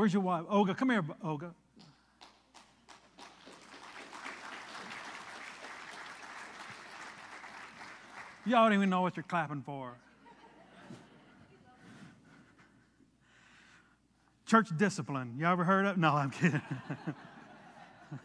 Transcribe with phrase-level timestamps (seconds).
[0.00, 0.44] Where's your wife?
[0.48, 1.54] Olga, come here, Olga.
[8.46, 9.92] Y'all don't even know what you're clapping for.
[14.46, 15.34] Church discipline.
[15.38, 15.98] Y'all ever heard of?
[15.98, 16.62] No, I'm kidding.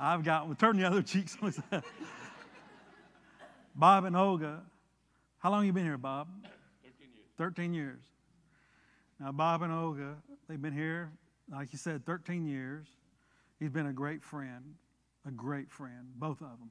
[0.00, 0.56] I've got one.
[0.56, 1.38] Turn the other cheeks.
[3.76, 4.62] Bob and Olga.
[5.38, 6.26] How long you been here, Bob?
[7.40, 8.02] 13 years.
[9.18, 11.10] Now, Bob and Olga, they've been here,
[11.50, 12.86] like you said, 13 years.
[13.58, 14.74] He's been a great friend,
[15.26, 16.70] a great friend, both of them.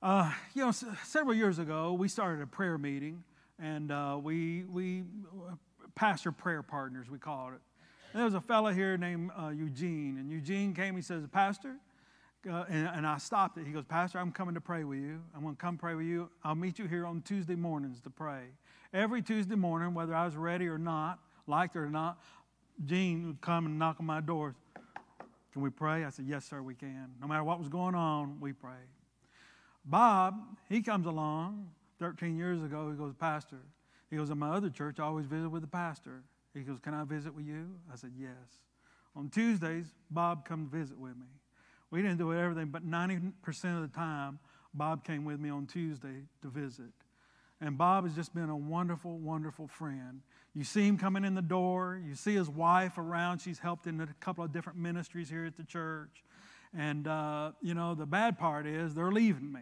[0.00, 3.24] Uh, you know, s- several years ago, we started a prayer meeting,
[3.58, 5.02] and uh, we, we,
[5.96, 7.60] pastor prayer partners, we called it.
[8.12, 11.74] And there was a fellow here named uh, Eugene, and Eugene came, he says, Pastor,
[12.48, 13.66] uh, and, and I stopped it.
[13.66, 15.20] He goes, Pastor, I'm coming to pray with you.
[15.34, 16.30] I'm going to come pray with you.
[16.44, 18.44] I'll meet you here on Tuesday mornings to pray.
[18.94, 22.18] Every Tuesday morning, whether I was ready or not, liked it or not,
[22.84, 24.54] Gene would come and knock on my door.
[25.52, 26.04] Can we pray?
[26.04, 27.10] I said, Yes, sir, we can.
[27.20, 28.82] No matter what was going on, we pray.
[29.84, 30.34] Bob,
[30.68, 31.68] he comes along
[32.00, 32.90] 13 years ago.
[32.90, 33.60] He goes, Pastor.
[34.10, 36.22] He goes, In my other church, I always visit with the pastor.
[36.52, 37.68] He goes, Can I visit with you?
[37.90, 38.60] I said, Yes.
[39.16, 41.26] On Tuesdays, Bob come visit with me.
[41.90, 43.32] We didn't do everything, but 90%
[43.76, 44.38] of the time,
[44.74, 46.92] Bob came with me on Tuesday to visit.
[47.62, 50.20] And Bob has just been a wonderful, wonderful friend.
[50.52, 52.02] You see him coming in the door.
[52.04, 53.38] You see his wife around.
[53.38, 56.24] She's helped in a couple of different ministries here at the church.
[56.76, 59.60] And, uh, you know, the bad part is they're leaving me.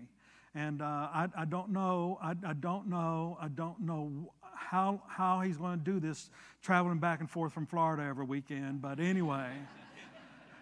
[0.54, 5.42] And uh, I, I don't know, I, I don't know, I don't know how, how
[5.42, 6.30] he's going to do this
[6.62, 8.80] traveling back and forth from Florida every weekend.
[8.80, 9.50] But anyway,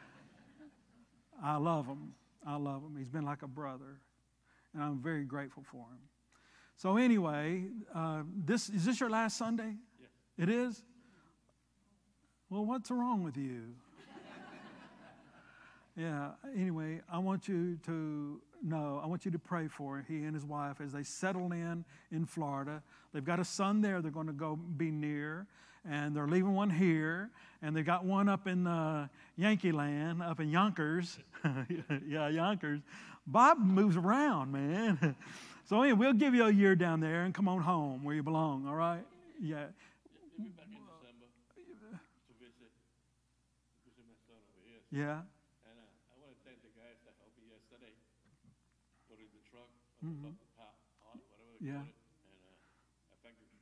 [1.43, 2.15] I love him.
[2.45, 2.97] I love him.
[2.99, 4.01] He's been like a brother.
[4.75, 5.99] And I'm very grateful for him.
[6.79, 9.75] So anyway, uh, this is this your last Sunday?
[10.01, 10.11] Yes.
[10.39, 10.85] It is.
[12.51, 13.75] Well, what's wrong with you?
[15.97, 16.31] yeah.
[16.57, 19.01] Anyway, I want you to know.
[19.03, 22.25] I want you to pray for he and his wife as they settle in in
[22.25, 22.81] Florida.
[23.13, 24.01] They've got a son there.
[24.01, 25.49] They're going to go be near,
[25.85, 30.39] and they're leaving one here, and they got one up in uh, Yankee Land, up
[30.39, 31.19] in Yonkers.
[32.07, 32.83] yeah, Yonkers.
[33.27, 35.17] Bob moves around, man.
[35.69, 38.23] So anyway, we'll give you a year down there and come on home where you
[38.23, 39.05] belong, all right?
[39.37, 39.69] Yeah.
[40.33, 42.73] You'll be back in December to visit,
[43.85, 44.81] visit my son over here.
[44.89, 45.29] Yeah.
[45.69, 47.93] And uh, I want to thank the guys that helped me yesterday,
[49.13, 49.69] the truck,
[50.01, 50.73] or the pa-
[51.05, 51.85] pallet, whatever they Yeah.
[51.85, 52.01] call it.
[52.33, 53.53] And uh, I thank you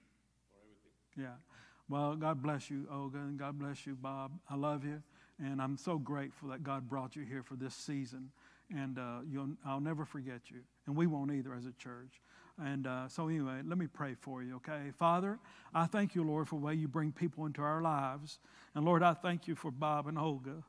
[0.54, 0.94] for everything.
[1.18, 1.42] Yeah.
[1.90, 4.38] Well, God bless you, Olga, and God bless you, Bob.
[4.46, 5.02] I love you,
[5.42, 8.30] and I'm so grateful that God brought you here for this season.
[8.74, 9.20] And uh,
[9.64, 12.20] I'll never forget you, and we won't either as a church.
[12.58, 14.90] And uh, so, anyway, let me pray for you, okay?
[14.98, 15.38] Father,
[15.74, 18.38] I thank you, Lord, for the way you bring people into our lives.
[18.74, 20.64] And Lord, I thank you for Bob and Olga.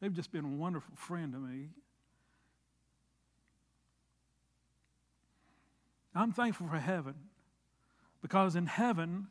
[0.00, 1.68] They've just been a wonderful friend to me.
[6.14, 7.14] I'm thankful for heaven
[8.20, 9.28] because in heaven,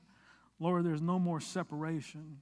[0.62, 2.38] Lord, there's no more separation.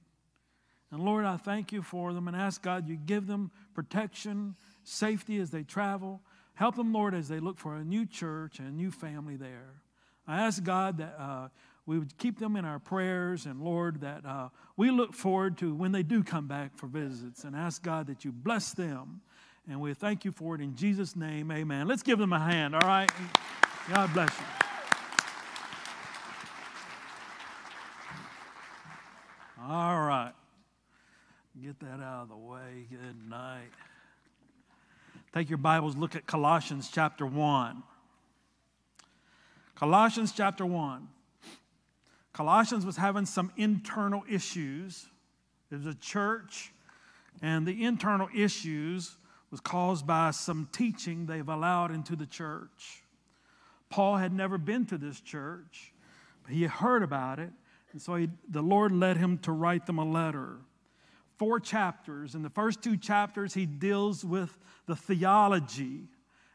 [0.92, 5.38] And Lord, I thank you for them and ask God you give them protection, safety
[5.40, 6.20] as they travel.
[6.54, 9.82] Help them, Lord, as they look for a new church and a new family there.
[10.28, 11.48] I ask God that uh,
[11.86, 15.74] we would keep them in our prayers, and Lord, that uh, we look forward to
[15.74, 19.22] when they do come back for visits, and ask God that you bless them.
[19.68, 21.88] And we thank you for it in Jesus' name, amen.
[21.88, 23.10] Let's give them a hand, all right?
[23.88, 24.59] God bless you.
[29.72, 30.32] All right.
[31.62, 32.88] Get that out of the way.
[32.90, 33.70] Good night.
[35.32, 37.80] Take your Bibles, look at Colossians chapter 1.
[39.76, 41.06] Colossians chapter 1.
[42.32, 45.06] Colossians was having some internal issues.
[45.70, 46.72] It was a church,
[47.40, 49.18] and the internal issues
[49.52, 53.04] was caused by some teaching they've allowed into the church.
[53.88, 55.92] Paul had never been to this church,
[56.42, 57.52] but he heard about it,
[57.92, 60.58] and so he, the Lord led him to write them a letter.
[61.36, 62.34] Four chapters.
[62.34, 64.56] In the first two chapters, he deals with
[64.86, 66.08] the theology,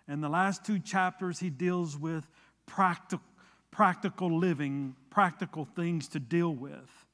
[0.08, 2.28] and the last two chapters, he deals with
[2.66, 3.26] practical,
[3.72, 7.06] practical living, practical things to deal with.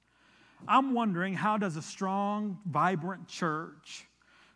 [0.68, 4.06] I'm wondering how does a strong, vibrant church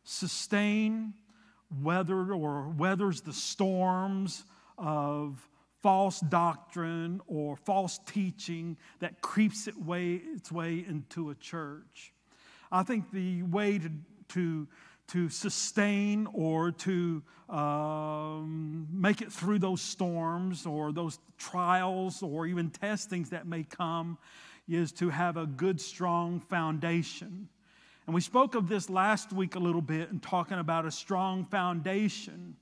[0.04, 1.14] sustain
[1.82, 4.44] weather or weathers the storms
[4.78, 5.48] of
[5.86, 12.12] false doctrine or false teaching that creeps its way, its way into a church.
[12.72, 13.92] I think the way to,
[14.30, 14.68] to,
[15.10, 22.72] to sustain or to um, make it through those storms or those trials or even
[22.72, 24.18] testings that may come
[24.68, 27.48] is to have a good, strong foundation.
[28.08, 31.46] And we spoke of this last week a little bit in talking about a strong
[31.46, 32.56] foundation.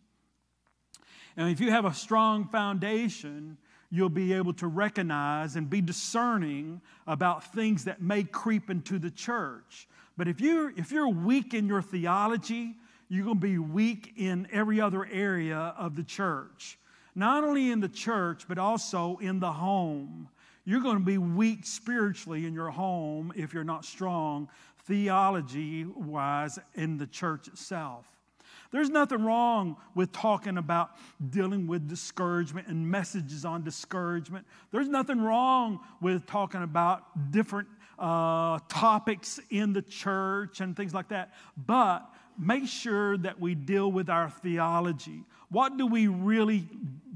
[1.38, 3.58] And if you have a strong foundation,
[3.90, 9.12] you'll be able to recognize and be discerning about things that may creep into the
[9.12, 9.88] church.
[10.18, 12.76] But if you're, if you're weak in your theology,
[13.10, 16.78] you're going to be weak in every other area of the church.
[17.16, 20.30] Not only in the church, but also in the home.
[20.66, 24.50] You're going to be weak spiritually in your home if you're not strong
[24.86, 28.06] theology wise in the church itself.
[28.74, 30.90] There's nothing wrong with talking about
[31.30, 34.48] dealing with discouragement and messages on discouragement.
[34.72, 37.68] There's nothing wrong with talking about different
[38.00, 41.36] uh, topics in the church and things like that.
[41.56, 42.04] But
[42.36, 45.24] make sure that we deal with our theology.
[45.50, 46.68] What do we really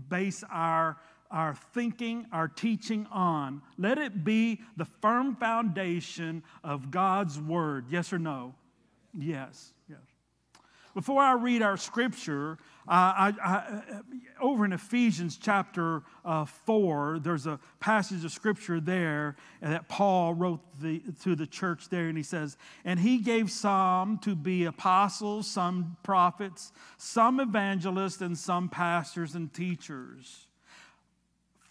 [0.10, 0.98] base our
[1.30, 3.62] our thinking, our teaching on.
[3.78, 7.88] Let it be the firm foundation of God's Word.
[7.90, 8.56] Yes or no?
[9.14, 10.17] Yes, yes.
[10.98, 12.58] Before I read our scripture,
[12.88, 13.82] uh, I, I,
[14.42, 20.60] over in Ephesians chapter uh, 4, there's a passage of scripture there that Paul wrote
[20.82, 25.46] the, to the church there, and he says, And he gave some to be apostles,
[25.46, 30.48] some prophets, some evangelists, and some pastors and teachers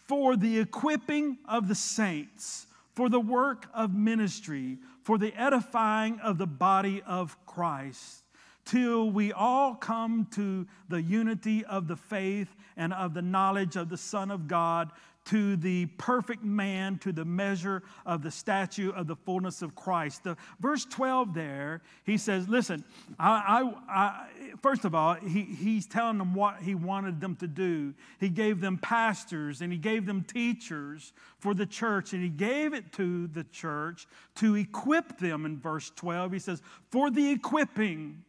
[0.07, 6.39] for the equipping of the saints, for the work of ministry, for the edifying of
[6.39, 8.23] the body of Christ,
[8.67, 13.89] till we all come to the unity of the faith and of the knowledge of
[13.89, 14.91] the Son of God,
[15.27, 20.23] to the perfect man, to the measure of the statue of the fullness of Christ.
[20.23, 22.85] The, verse 12 there, he says, Listen,
[23.19, 24.27] I, I, I,
[24.63, 27.93] first of all, he, he's telling them what he wanted them to do.
[28.21, 32.73] He gave them pastors and he gave them teachers for the church, and he gave
[32.73, 36.33] it to the church to equip them in verse 12.
[36.33, 38.23] He says, For the equipping,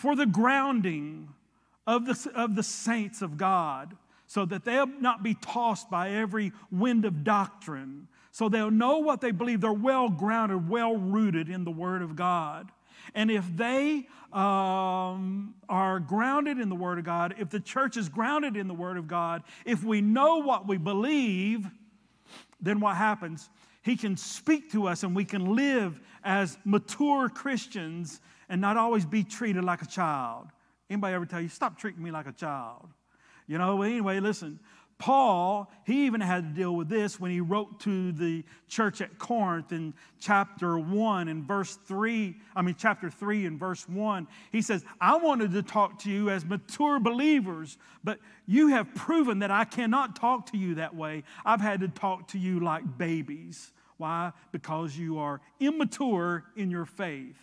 [0.00, 1.28] for the grounding
[1.86, 3.94] of the, of the saints of God
[4.26, 9.20] so that they'll not be tossed by every wind of doctrine, so they'll know what
[9.20, 9.60] they believe.
[9.60, 12.70] They're well grounded, well rooted in the Word of God.
[13.14, 18.08] And if they um, are grounded in the Word of God, if the church is
[18.08, 21.66] grounded in the Word of God, if we know what we believe,
[22.58, 23.50] then what happens?
[23.82, 29.06] He can speak to us and we can live as mature Christians and not always
[29.06, 30.48] be treated like a child.
[30.90, 32.88] Anybody ever tell you, stop treating me like a child?
[33.46, 34.58] You know, but anyway, listen.
[34.98, 39.18] Paul, he even had to deal with this when he wrote to the church at
[39.18, 44.28] Corinth in chapter 1 and verse 3, I mean, chapter 3 and verse 1.
[44.52, 49.38] He says, I wanted to talk to you as mature believers, but you have proven
[49.38, 51.22] that I cannot talk to you that way.
[51.46, 53.72] I've had to talk to you like babies.
[53.96, 54.32] Why?
[54.52, 57.36] Because you are immature in your faith.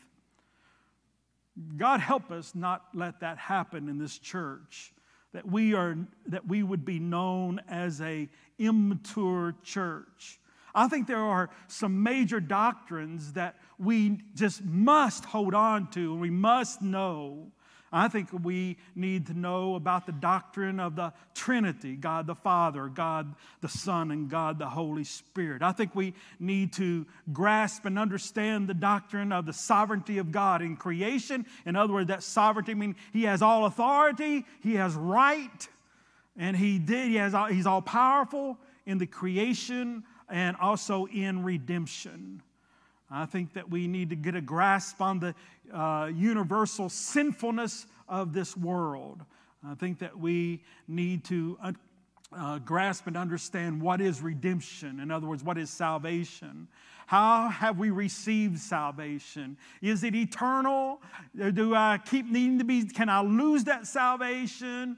[1.75, 4.94] God help us not let that happen in this church
[5.33, 10.39] that we are that we would be known as a immature church.
[10.74, 16.21] I think there are some major doctrines that we just must hold on to and
[16.21, 17.51] we must know
[17.92, 22.88] I think we need to know about the doctrine of the Trinity God the Father,
[22.88, 25.61] God the Son, and God the Holy Spirit.
[25.61, 30.61] I think we need to grasp and understand the doctrine of the sovereignty of God
[30.61, 31.45] in creation.
[31.66, 35.68] In other words, that sovereignty means He has all authority, He has right,
[36.35, 42.42] and He did, he has, He's all powerful in the creation and also in redemption.
[43.09, 45.35] I think that we need to get a grasp on the
[45.73, 49.23] uh, universal sinfulness of this world.
[49.66, 51.71] I think that we need to uh,
[52.35, 54.99] uh, grasp and understand what is redemption.
[54.99, 56.68] In other words, what is salvation?
[57.06, 59.57] How have we received salvation?
[59.81, 61.02] Is it eternal?
[61.35, 62.83] Do I keep needing to be?
[62.83, 64.97] Can I lose that salvation?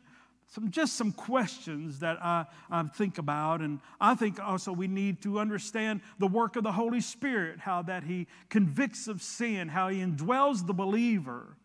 [0.50, 3.62] Some just some questions that I, I think about.
[3.62, 7.82] And i think also we need to understand the work of the holy spirit how
[7.84, 11.56] that he convicts of sin how he indwells the believer.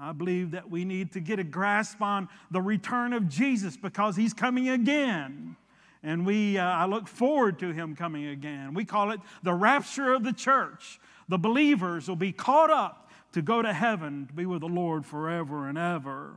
[0.00, 4.16] I believe that we need to get a grasp on the return of jesus because
[4.16, 5.56] he's coming again.
[6.02, 8.74] And we uh, i look forward to him coming again.
[8.74, 11.00] We call it the rapture of the church.
[11.28, 15.04] The believers will be caught up to go to heaven to be with the lord
[15.04, 16.36] forever and ever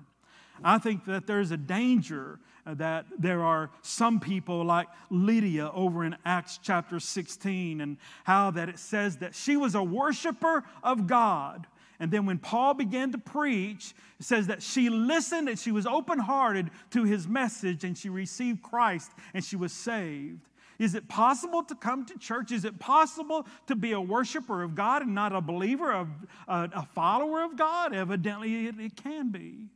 [0.63, 6.03] I think that there's a danger uh, that there are some people like Lydia over
[6.03, 11.07] in Acts chapter 16 and how that it says that she was a worshiper of
[11.07, 11.65] God
[12.01, 15.85] And then when Paul began to preach, it says that she listened and she was
[15.85, 20.49] open hearted to his message and she received Christ and she was saved.
[20.79, 22.51] Is it possible to come to church?
[22.51, 26.07] Is it possible to be a worshiper of God and not a believer, a,
[26.47, 27.93] uh, a follower of God?
[27.93, 29.67] Evidently, it, it can be.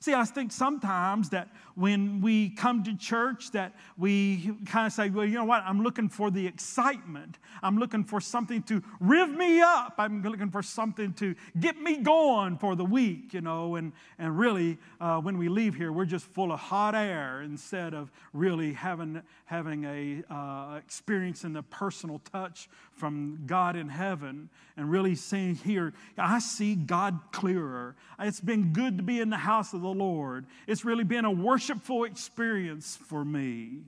[0.00, 5.10] See, I think sometimes that when we come to church that we kind of say,
[5.10, 5.62] well, you know what?
[5.64, 7.38] I'm looking for the excitement.
[7.62, 9.94] I'm looking for something to riv me up.
[9.98, 13.76] I'm looking for something to get me going for the week, you know.
[13.76, 17.94] And, and really, uh, when we leave here, we're just full of hot air instead
[17.94, 24.90] of really having, having a uh, experiencing the personal touch from God in heaven and
[24.90, 27.96] really saying here, I see God clearer.
[28.18, 30.46] It's been good to be in the house of the Lord.
[30.66, 33.82] It's really been a worshipful experience for me.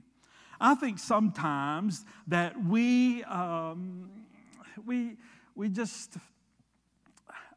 [0.59, 4.09] I think sometimes that we, um,
[4.85, 5.17] we,
[5.55, 6.15] we just,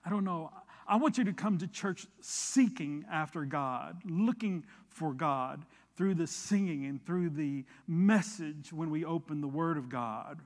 [0.05, 0.51] I don't know.
[0.87, 5.65] I want you to come to church seeking after God, looking for God
[5.97, 10.41] through the singing and through the message when we open the Word of God.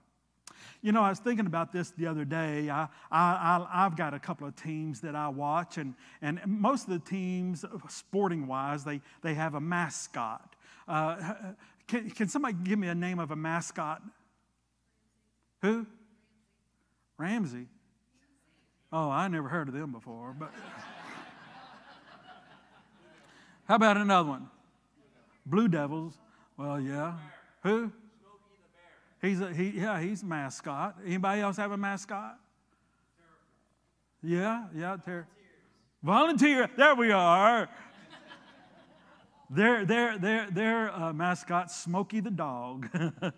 [0.83, 2.71] You know, I was thinking about this the other day.
[2.71, 6.91] I, I, have got a couple of teams that I watch, and, and most of
[6.91, 10.55] the teams, sporting wise, they, they have a mascot.
[10.87, 11.35] Uh,
[11.87, 14.03] can, can somebody give me a name of a mascot?
[15.63, 15.87] Who?
[17.19, 17.67] Ramsey.
[18.93, 20.53] Oh, I never heard of them before, but.
[23.69, 24.49] How about another one?
[25.45, 26.15] Blue Devils.
[26.57, 27.15] Well, yeah.
[27.63, 27.93] Who?
[29.21, 30.97] He's a, he, yeah, he's a mascot.
[31.05, 32.39] Anybody else have a mascot?
[34.23, 35.27] Yeah, yeah, ter-
[36.03, 36.71] volunteer.
[36.77, 37.69] There we are.
[39.51, 42.89] their their their their uh, mascot, Smokey the dog.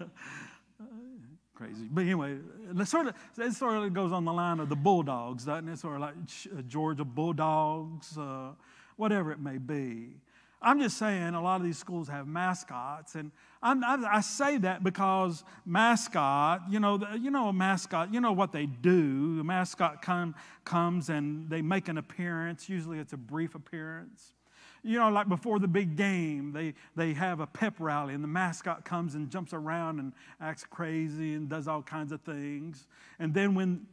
[1.54, 2.38] Crazy, but anyway,
[2.78, 5.78] it sort of it sort of goes on the line of the Bulldogs, doesn't it?
[5.78, 6.14] Sort of like
[6.56, 8.52] uh, Georgia Bulldogs, uh,
[8.96, 10.14] whatever it may be.
[10.62, 14.58] I'm just saying a lot of these schools have mascots, and I'm, I, I say
[14.58, 19.36] that because mascot, you know, you know a mascot, you know what they do.
[19.36, 22.68] The mascot come, comes and they make an appearance.
[22.68, 24.34] Usually it's a brief appearance.
[24.82, 28.28] You know, like before the big game, they, they have a pep rally, and the
[28.28, 32.86] mascot comes and jumps around and acts crazy and does all kinds of things.
[33.18, 33.86] And then when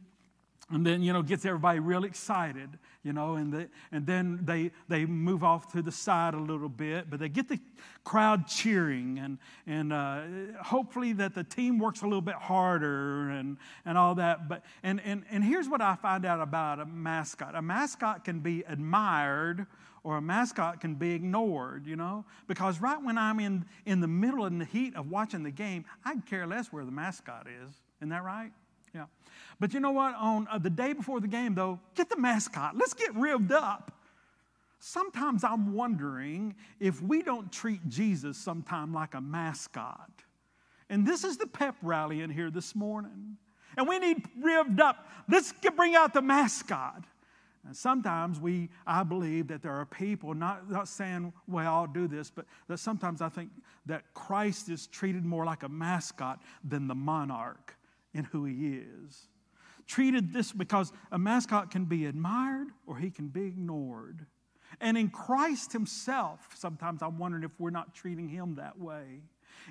[0.70, 4.70] and then you know gets everybody real excited you know and, the, and then they
[4.88, 7.58] they move off to the side a little bit but they get the
[8.04, 10.22] crowd cheering and and uh,
[10.62, 15.00] hopefully that the team works a little bit harder and and all that but and
[15.04, 19.66] and and here's what i find out about a mascot a mascot can be admired
[20.04, 22.24] or a mascot can be ignored, you know?
[22.46, 25.84] Because right when I'm in, in the middle and the heat of watching the game,
[26.04, 27.74] I care less where the mascot is.
[27.98, 28.52] Isn't that right?
[28.98, 29.04] Yeah.
[29.60, 30.16] But you know what?
[30.16, 32.76] On uh, the day before the game, though, get the mascot.
[32.76, 33.92] Let's get revved up.
[34.80, 40.10] Sometimes I'm wondering if we don't treat Jesus sometime like a mascot.
[40.90, 43.36] And this is the pep rally in here this morning.
[43.76, 45.06] And we need revved up.
[45.28, 47.04] Let's get, bring out the mascot.
[47.64, 52.08] And sometimes we, I believe that there are people, not, not saying we all do
[52.08, 53.50] this, but that sometimes I think
[53.86, 57.77] that Christ is treated more like a mascot than the monarch
[58.14, 59.28] in who he is.
[59.86, 64.26] Treated this because a mascot can be admired or he can be ignored.
[64.80, 69.22] And in Christ himself, sometimes I'm wondering if we're not treating him that way.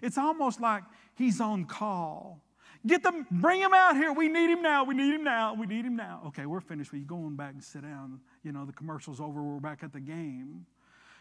[0.01, 0.83] It's almost like
[1.15, 2.41] he's on call.
[2.85, 4.13] Get them, bring him out here.
[4.13, 4.83] We need him now.
[4.83, 5.53] We need him now.
[5.53, 6.21] We need him now.
[6.27, 6.91] Okay, we're finished.
[6.91, 8.19] We go on back and sit down.
[8.43, 9.41] You know, the commercial's over.
[9.41, 10.65] We're back at the game.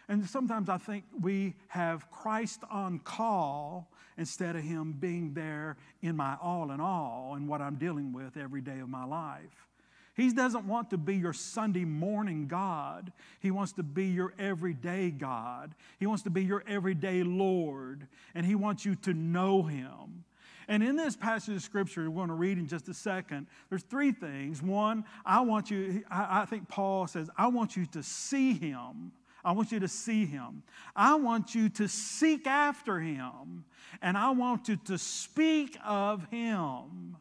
[0.08, 6.16] And sometimes I think we have Christ on call instead of Him being there in
[6.16, 9.66] my all in all and what I'm dealing with every day of my life.
[10.16, 13.12] He doesn't want to be your Sunday morning God.
[13.40, 15.74] He wants to be your everyday God.
[15.98, 18.06] He wants to be your everyday Lord.
[18.34, 20.24] And He wants you to know Him.
[20.68, 23.82] And in this passage of Scripture, we're going to read in just a second, there's
[23.82, 24.62] three things.
[24.62, 29.12] One, I want you, I, I think Paul says, I want you to see Him.
[29.46, 30.64] I want you to see him.
[30.96, 33.64] I want you to seek after him.
[34.02, 37.16] And I want you to speak of him.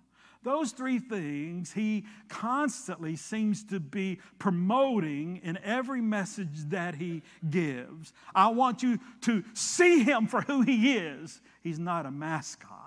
[0.45, 8.13] Those three things he constantly seems to be promoting in every message that he gives.
[8.33, 11.41] I want you to see him for who he is.
[11.61, 12.84] He's not a mascot.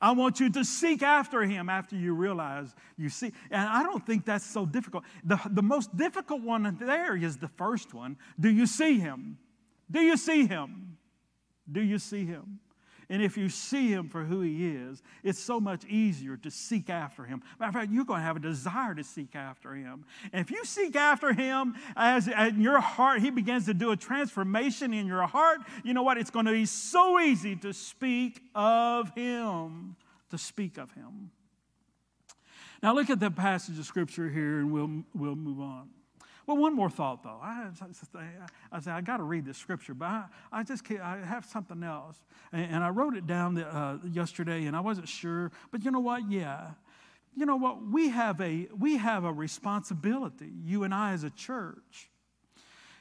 [0.00, 3.32] I want you to seek after him after you realize you see.
[3.50, 5.04] And I don't think that's so difficult.
[5.24, 8.16] The, the most difficult one there is the first one.
[8.38, 9.38] Do you see him?
[9.90, 10.96] Do you see him?
[11.70, 12.60] Do you see him?
[13.10, 16.88] And if you see him for who he is, it's so much easier to seek
[16.88, 17.42] after him.
[17.58, 20.04] Matter of fact, you're going to have a desire to seek after him.
[20.32, 23.96] And if you seek after him as, in your heart, he begins to do a
[23.96, 26.18] transformation in your heart, you know what?
[26.18, 29.96] It's going to be so easy to speak of him,
[30.30, 31.32] to speak of him.
[32.80, 35.88] Now look at the passage of scripture here and we'll, we'll move on.
[36.50, 37.38] Well, one more thought though.
[37.40, 37.68] I,
[38.12, 38.18] I,
[38.72, 41.84] I, I got to read this scripture, but I, I just can't, I have something
[41.84, 42.16] else.
[42.52, 45.52] And, and I wrote it down the, uh, yesterday and I wasn't sure.
[45.70, 46.28] But you know what?
[46.28, 46.70] Yeah.
[47.36, 47.86] You know what?
[47.86, 52.10] We have a, we have a responsibility, you and I as a church.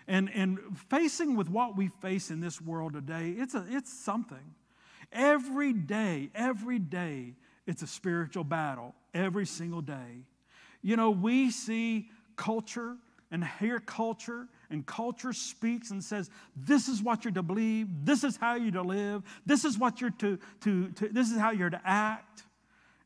[0.07, 0.59] And, and
[0.91, 4.53] facing with what we face in this world today, it's, a, it's something.
[5.11, 7.33] Every day, every day,
[7.65, 10.27] it's a spiritual battle every single day.
[10.83, 12.95] You know, we see culture
[13.31, 18.23] and hear culture, and culture speaks and says, This is what you're to believe, this
[18.23, 21.51] is how you're to live, this is what you're to, to, to this is how
[21.51, 22.43] you're to act.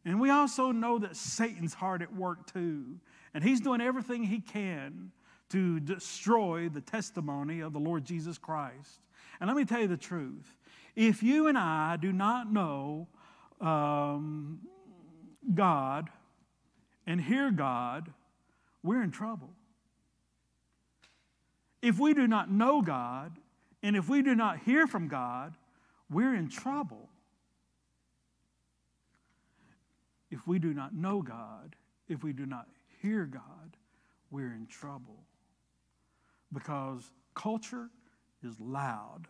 [0.06, 2.86] And we also know that Satan's hard at work too,
[3.34, 5.12] and he's doing everything he can
[5.50, 9.00] to destroy the testimony of the Lord Jesus Christ.
[9.40, 10.56] And let me tell you the truth
[10.96, 13.08] if you and I do not know
[13.60, 14.60] um,
[15.54, 16.10] God
[17.06, 18.12] and hear God,
[18.84, 19.50] we're in trouble.
[21.84, 23.38] If we do not know God
[23.84, 25.54] and if we do not hear from God,
[26.10, 27.10] we're in trouble.
[30.32, 31.76] If we do not know God,
[32.08, 32.68] if we do not
[33.02, 33.76] hear God,
[34.32, 35.26] we're in trouble.
[36.54, 37.90] Because culture
[38.42, 39.28] is loud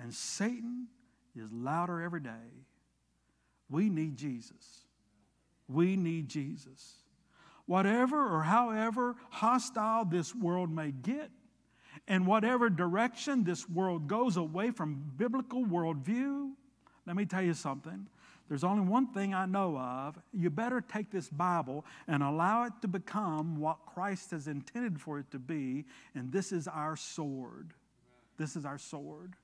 [0.00, 0.86] and Satan
[1.34, 2.62] is louder every day.
[3.68, 4.86] We need Jesus.
[5.66, 6.98] We need Jesus.
[7.66, 11.30] Whatever or however hostile this world may get,
[12.08, 16.50] and whatever direction this world goes away from biblical worldview,
[17.06, 18.06] let me tell you something.
[18.48, 20.18] There's only one thing I know of.
[20.32, 25.18] You better take this Bible and allow it to become what Christ has intended for
[25.18, 25.84] it to be,
[26.14, 27.74] and this is our sword.
[28.38, 29.34] This is our sword.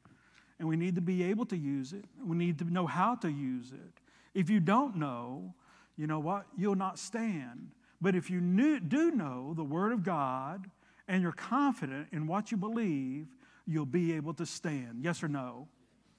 [0.58, 2.06] And we need to be able to use it.
[2.24, 4.00] We need to know how to use it.
[4.32, 5.52] If you don't know,
[5.98, 6.46] you know what?
[6.56, 7.72] You'll not stand.
[8.00, 8.40] But if you
[8.80, 10.70] do know the Word of God
[11.08, 13.26] and you're confident in what you believe,
[13.66, 15.02] you'll be able to stand.
[15.02, 15.68] Yes or no?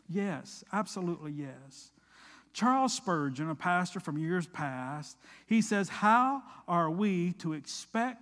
[0.09, 1.91] Yes, absolutely yes.
[2.53, 8.21] Charles Spurgeon, a pastor from years past, he says, How are we to expect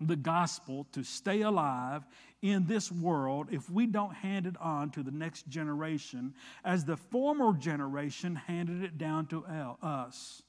[0.00, 2.04] the gospel to stay alive
[2.42, 6.96] in this world if we don't hand it on to the next generation as the
[6.96, 9.44] former generation handed it down to
[9.82, 10.42] us?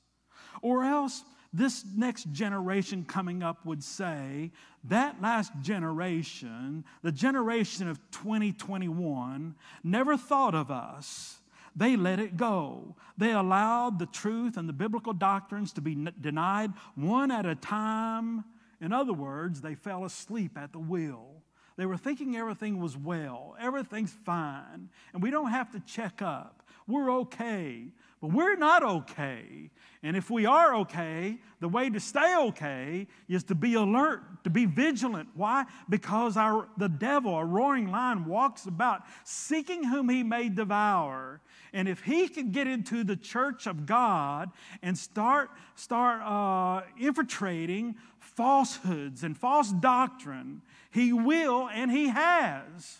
[0.61, 4.51] Or else this next generation coming up would say
[4.85, 11.39] that last generation, the generation of 2021, never thought of us.
[11.75, 12.95] They let it go.
[13.17, 18.43] They allowed the truth and the biblical doctrines to be denied one at a time.
[18.81, 21.39] In other words, they fell asleep at the wheel.
[21.77, 26.61] They were thinking everything was well, everything's fine, and we don't have to check up.
[26.87, 27.93] We're okay.
[28.21, 29.69] But we're not okay.
[30.03, 34.49] And if we are okay, the way to stay okay is to be alert, to
[34.49, 35.29] be vigilant.
[35.35, 35.65] Why?
[35.87, 41.41] Because our, the devil, a roaring lion, walks about seeking whom he may devour.
[41.71, 44.51] And if he can get into the church of God
[44.81, 52.99] and start, start uh, infiltrating falsehoods and false doctrine, he will and he has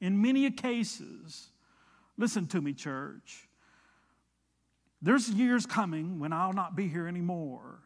[0.00, 1.48] in many cases.
[2.16, 3.48] Listen to me, church.
[5.04, 7.78] There's years coming when I'll not be here anymore.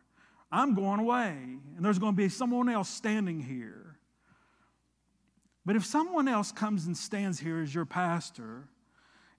[0.53, 1.35] I'm going away,
[1.77, 3.97] and there's going to be someone else standing here.
[5.67, 8.69] But if someone else comes and stands here as your pastor,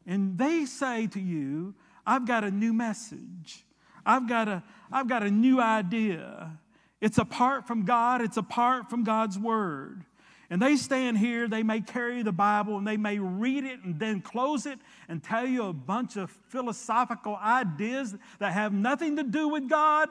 [0.05, 1.73] and they say to you,
[2.05, 3.65] I've got a new message,
[4.05, 4.61] I've got a,
[4.91, 6.59] I've got a new idea.
[6.99, 10.03] It's apart from God, it's apart from God's word.
[10.49, 13.99] And they stand here, they may carry the Bible and they may read it and
[13.99, 19.23] then close it and tell you a bunch of philosophical ideas that have nothing to
[19.23, 20.09] do with God.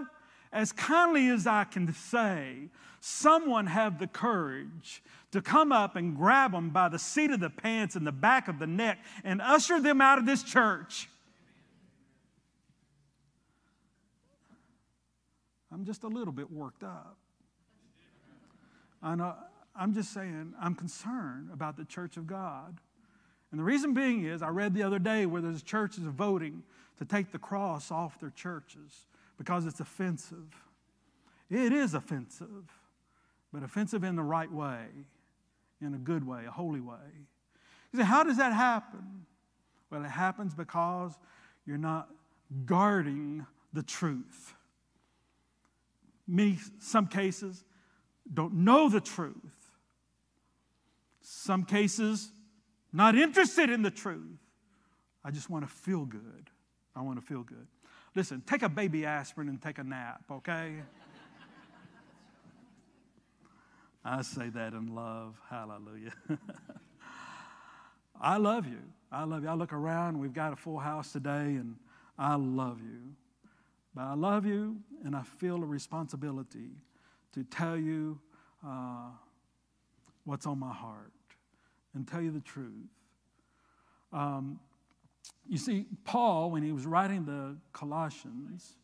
[0.52, 2.68] As kindly as I can say,
[3.00, 7.50] someone have the courage to come up and grab them by the seat of the
[7.50, 11.08] pants and the back of the neck and usher them out of this church.
[15.72, 17.16] I'm just a little bit worked up.
[19.02, 19.34] I know
[19.78, 22.80] I'm just saying, I'm concerned about the church of God.
[23.50, 26.62] And the reason being is, I read the other day where there's churches voting
[26.98, 29.06] to take the cross off their churches
[29.38, 30.54] because it's offensive.
[31.48, 32.70] It is offensive,
[33.52, 34.84] but offensive in the right way,
[35.80, 36.96] in a good way, a holy way.
[37.92, 39.24] You say, how does that happen?
[39.90, 41.12] Well, it happens because
[41.66, 42.08] you're not
[42.66, 44.54] guarding the truth.
[46.26, 47.64] Many, some cases,
[48.32, 49.57] don't know the truth.
[51.30, 52.32] Some cases,
[52.90, 54.38] not interested in the truth.
[55.22, 56.48] I just want to feel good.
[56.96, 57.66] I want to feel good.
[58.14, 60.72] Listen, take a baby aspirin and take a nap, okay?
[64.06, 65.38] I say that in love.
[65.50, 66.14] Hallelujah.
[68.18, 68.80] I love you.
[69.12, 69.50] I love you.
[69.50, 71.76] I look around, we've got a full house today, and
[72.18, 73.02] I love you.
[73.94, 76.70] But I love you, and I feel a responsibility
[77.34, 78.18] to tell you
[78.66, 79.10] uh,
[80.24, 81.12] what's on my heart
[81.94, 82.88] and tell you the truth.
[84.12, 84.60] Um,
[85.48, 88.74] you see, Paul, when he was writing the Colossians,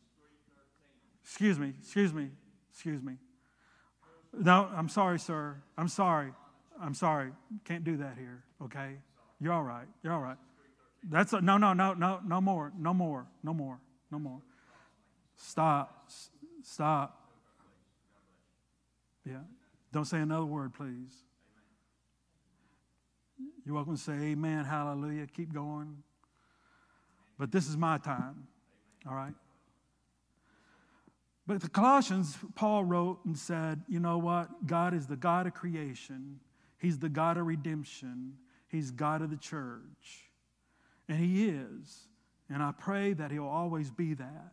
[1.23, 2.31] excuse me, excuse me,
[2.71, 3.15] excuse me.
[4.33, 5.57] No, I'm sorry, sir.
[5.79, 6.33] I'm sorry.
[6.81, 7.31] I'm sorry.
[7.65, 8.97] Can't do that here, okay?
[9.41, 9.87] You're all right.
[10.03, 10.37] You're all right.
[11.09, 13.79] That's a, no, no, no, no, no more, no more, no more,
[14.11, 14.41] no more.
[15.37, 16.11] Stop,
[16.63, 17.29] stop.
[19.27, 19.41] Yeah.
[19.93, 21.15] Don't say another word, please.
[23.65, 26.03] You're welcome to say amen, hallelujah, keep going.
[27.39, 28.47] But this is my time,
[29.09, 29.35] all right?
[31.47, 34.67] But the Colossians, Paul wrote and said, you know what?
[34.67, 36.41] God is the God of creation,
[36.79, 38.35] He's the God of redemption,
[38.69, 40.31] He's God of the church.
[41.09, 42.09] And He is.
[42.49, 44.53] And I pray that He'll always be that.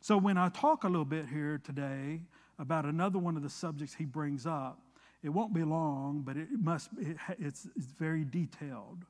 [0.00, 2.22] So when I talk a little bit here today
[2.58, 4.80] about another one of the subjects He brings up,
[5.22, 9.04] it won't be long, but it must, it, it's, it's very detailed.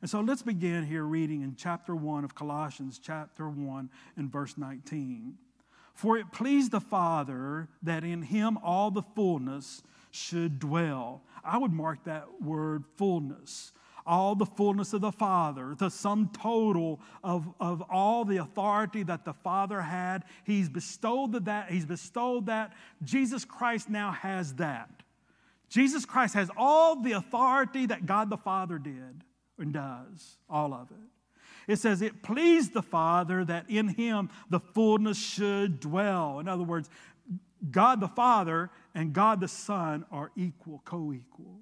[0.00, 4.58] And so let's begin here reading in chapter 1 of Colossians, chapter 1, and verse
[4.58, 5.38] 19.
[5.94, 11.22] For it pleased the Father that in him all the fullness should dwell.
[11.42, 13.72] I would mark that word fullness.
[14.06, 19.24] All the fullness of the Father, the sum total of, of all the authority that
[19.24, 20.24] the Father had.
[20.44, 22.74] He's bestowed that, he's bestowed that.
[23.02, 25.03] Jesus Christ now has that.
[25.74, 29.24] Jesus Christ has all the authority that God the Father did
[29.58, 31.72] and does, all of it.
[31.72, 36.38] It says, It pleased the Father that in him the fullness should dwell.
[36.38, 36.88] In other words,
[37.72, 41.58] God the Father and God the Son are equal, co equal.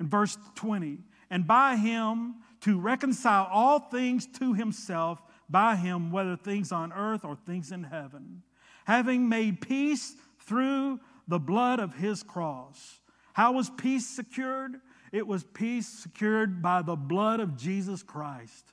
[0.00, 0.98] In verse 20,
[1.30, 7.24] and by him to reconcile all things to himself, by him, whether things on earth
[7.24, 8.42] or things in heaven,
[8.86, 12.99] having made peace through the blood of his cross.
[13.32, 14.80] How was peace secured?
[15.12, 18.72] It was peace secured by the blood of Jesus Christ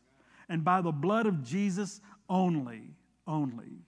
[0.50, 2.92] and by the blood of Jesus only,
[3.26, 3.82] only.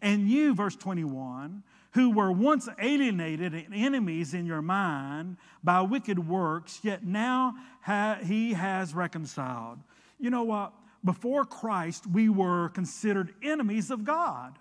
[0.00, 6.26] And you, verse 21, who were once alienated and enemies in your mind by wicked
[6.28, 9.78] works, yet now ha- he has reconciled.
[10.18, 10.72] You know what?
[11.04, 14.58] Before Christ, we were considered enemies of God.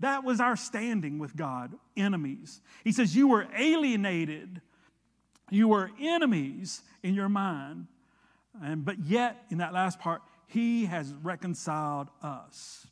[0.00, 2.60] That was our standing with God, enemies.
[2.84, 4.60] He says, You were alienated,
[5.50, 7.86] you were enemies in your mind.
[8.62, 12.86] And, but yet, in that last part, He has reconciled us.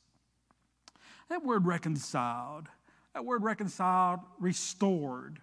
[1.29, 2.69] That word reconciled,
[3.15, 5.41] that word reconciled, restored.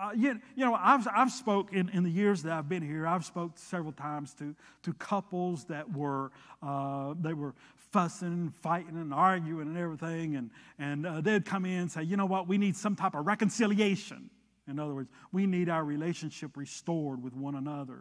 [0.00, 3.04] Uh, you, you, know, I've, I've spoke in, in the years that I've been here,
[3.06, 6.30] I've spoke several times to, to couples that were,
[6.62, 7.54] uh, they were
[7.90, 10.36] fussing and fighting and arguing and everything.
[10.36, 13.14] And, and uh, they'd come in and say, you know what, we need some type
[13.14, 14.30] of reconciliation.
[14.68, 18.00] In other words, we need our relationship restored with one another.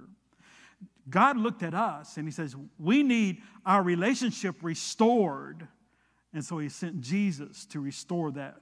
[1.09, 5.67] God looked at us and He says, We need our relationship restored.
[6.33, 8.57] And so He sent Jesus to restore that,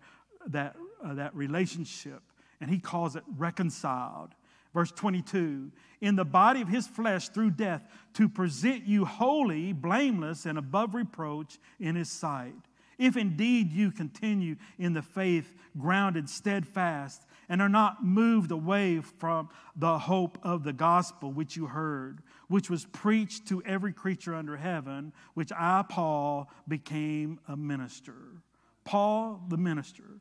[0.47, 2.21] that, uh, that relationship.
[2.61, 4.35] And He calls it reconciled.
[4.75, 7.81] Verse 22 In the body of His flesh through death
[8.13, 12.53] to present you holy, blameless, and above reproach in His sight.
[12.97, 19.49] If indeed you continue in the faith, grounded, steadfast, and are not moved away from
[19.77, 24.57] the hope of the gospel which you heard, which was preached to every creature under
[24.57, 28.41] heaven, which I, Paul, became a minister.
[28.83, 30.14] Paul, the minister.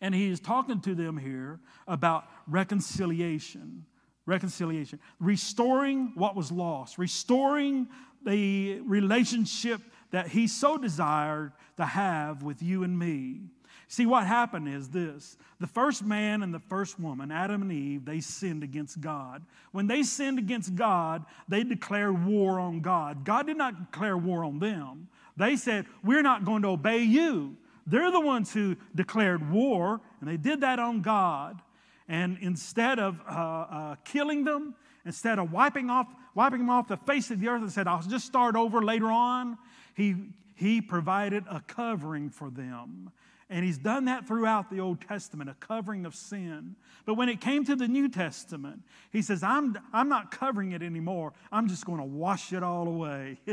[0.00, 3.84] And he is talking to them here about reconciliation.
[4.26, 4.98] Reconciliation.
[5.18, 7.88] Restoring what was lost, restoring
[8.24, 13.42] the relationship that he so desired to have with you and me.
[13.88, 18.04] See, what happened is this the first man and the first woman, Adam and Eve,
[18.04, 19.44] they sinned against God.
[19.72, 23.24] When they sinned against God, they declared war on God.
[23.24, 25.08] God did not declare war on them.
[25.36, 27.56] They said, We're not going to obey you.
[27.86, 31.60] They're the ones who declared war, and they did that on God.
[32.08, 36.96] And instead of uh, uh, killing them, instead of wiping, off, wiping them off the
[36.96, 39.58] face of the earth and said, I'll just start over later on,
[39.94, 40.16] he,
[40.54, 43.12] he provided a covering for them.
[43.52, 46.76] And he's done that throughout the Old Testament, a covering of sin.
[47.04, 50.82] But when it came to the New Testament, he says, I'm, I'm not covering it
[50.82, 51.32] anymore.
[51.50, 53.40] I'm just going to wash it all away.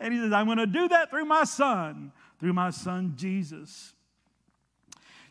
[0.00, 3.94] and he says, I'm going to do that through my son, through my son Jesus.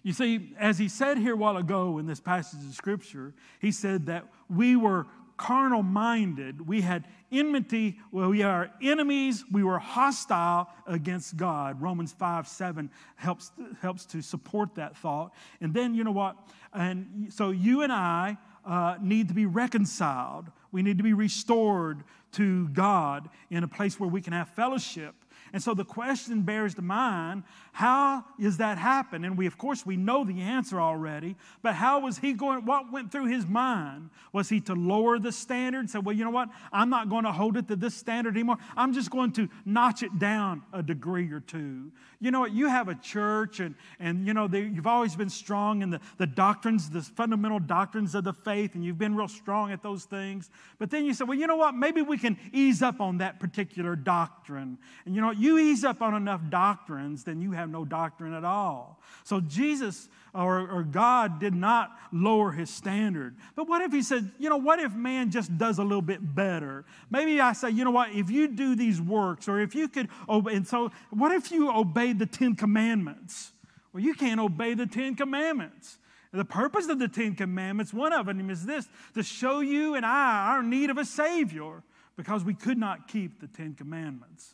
[0.04, 3.72] You see, as he said here a while ago in this passage of Scripture, he
[3.72, 5.08] said that we were
[5.40, 6.68] carnal minded.
[6.68, 11.82] We had enmity, well, we are enemies, we were hostile against God.
[11.82, 15.34] Romans 5 7 helps, helps to support that thought.
[15.62, 16.36] And then, you know what?
[16.74, 20.52] And so you and I uh, need to be reconciled.
[20.72, 25.16] We need to be restored to God in a place where we can have fellowship.
[25.54, 27.44] And so the question bears to mind
[27.80, 29.24] how does that happen?
[29.24, 32.66] And we, of course, we know the answer already, but how was he going?
[32.66, 34.10] What went through his mind?
[34.34, 35.80] Was he to lower the standard?
[35.80, 36.50] and Say, well, you know what?
[36.74, 38.58] I'm not going to hold it to this standard anymore.
[38.76, 41.90] I'm just going to notch it down a degree or two.
[42.20, 42.52] You know what?
[42.52, 46.02] You have a church, and, and you know, they, you've always been strong in the,
[46.18, 50.04] the doctrines, the fundamental doctrines of the faith, and you've been real strong at those
[50.04, 50.50] things.
[50.80, 51.76] But then you say, well, you know what?
[51.76, 54.78] Maybe we can ease up on that particular doctrine.
[55.06, 58.44] And you know, you ease up on enough doctrines, then you have no doctrine at
[58.44, 59.00] all.
[59.24, 63.36] So Jesus or, or God did not lower his standard.
[63.56, 66.36] But what if he said, you know, what if man just does a little bit
[66.36, 66.86] better?
[67.10, 70.10] Maybe I say, you know what, if you do these works, or if you could
[70.28, 73.52] obey, and so what if you obeyed the Ten Commandments?
[73.94, 75.98] Well, you can't obey the Ten Commandments.
[76.32, 80.06] The purpose of the Ten Commandments, one of them is this to show you and
[80.06, 81.82] I our need of a Savior
[82.16, 84.54] because we could not keep the Ten Commandments.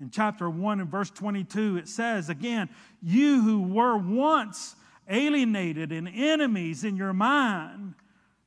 [0.00, 2.68] In chapter 1 and verse 22, it says again,
[3.02, 4.76] You who were once
[5.08, 7.94] alienated and enemies in your mind,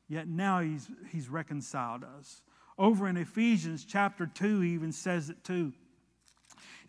[0.07, 2.41] yet now he's, he's reconciled us.
[2.77, 5.73] Over in Ephesians chapter 2, he even says it too.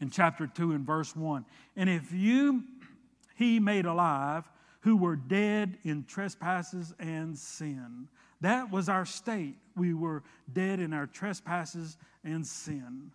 [0.01, 1.45] In chapter 2 and verse 1.
[1.77, 2.65] And if you
[3.35, 4.45] he made alive
[4.81, 8.09] who were dead in trespasses and sin.
[8.41, 9.57] That was our state.
[9.77, 10.23] We were
[10.53, 13.11] dead in our trespasses and sin.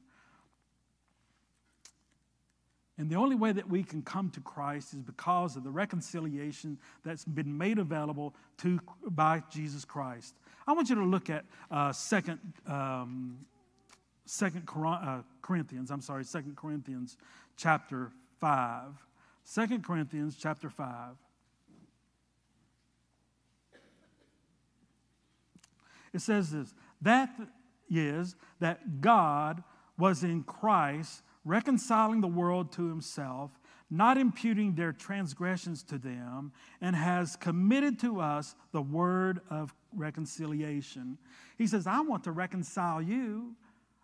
[3.00, 6.78] And the only way that we can come to Christ is because of the reconciliation
[7.06, 10.36] that's been made available to, by Jesus Christ.
[10.68, 13.40] I want you to look at uh, second, um,
[14.26, 17.16] second uh, Corinthians, I'm sorry, Second Corinthians
[17.56, 18.92] chapter 5.
[19.56, 21.16] 2 Corinthians chapter 5.
[26.14, 27.30] It says this that
[27.90, 29.64] is, that God
[29.98, 33.52] was in Christ reconciling the world to himself,
[33.89, 41.17] not imputing their transgressions to them, and has committed to us the word of reconciliation.
[41.58, 43.56] He says, I want to reconcile you.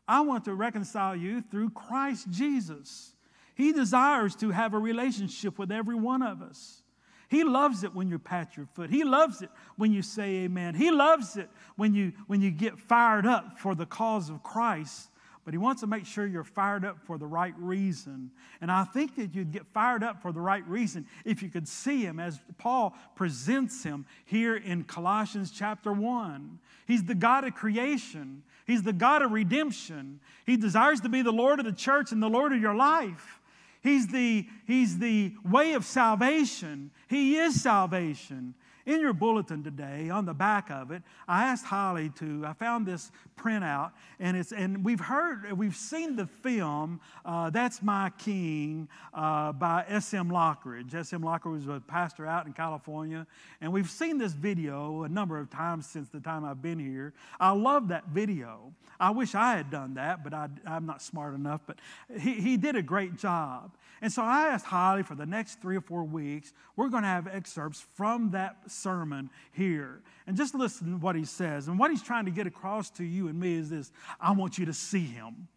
[0.07, 3.13] I want to reconcile you through Christ Jesus.
[3.53, 6.81] He desires to have a relationship with every one of us.
[7.27, 8.89] He loves it when you pat your foot.
[8.89, 10.75] He loves it when you say amen.
[10.75, 15.09] He loves it when you, when you get fired up for the cause of Christ
[15.45, 18.31] but he wants to make sure you're fired up for the right reason.
[18.59, 21.67] And I think that you'd get fired up for the right reason if you could
[21.67, 26.59] see him as Paul presents him here in Colossians chapter 1.
[26.87, 30.19] He's the God of creation, He's the God of redemption.
[30.45, 33.39] He desires to be the Lord of the church and the Lord of your life.
[33.81, 36.89] He's the, he's the way of salvation.
[37.07, 38.55] He is salvation.
[38.85, 42.85] In your bulletin today, on the back of it, I asked Holly to, I found
[42.85, 48.87] this printout, and it's, and we've heard, we've seen the film, uh, That's My King,
[49.11, 50.29] uh, by S.M.
[50.29, 50.93] Lockridge.
[50.93, 51.23] S.M.
[51.23, 53.25] Lockridge was a pastor out in California,
[53.59, 57.13] and we've seen this video a number of times since the time I've been here.
[57.39, 58.71] I love that video.
[58.99, 61.79] I wish I had done that, but I, am not smart enough, but
[62.19, 63.71] he, he did a great job.
[64.01, 67.09] And so I asked Holly for the next three or four weeks, we're going to
[67.09, 70.01] have excerpts from that sermon here.
[70.27, 71.67] And just listen to what he says.
[71.67, 74.57] And what he's trying to get across to you and me is this I want
[74.57, 75.47] you to see him.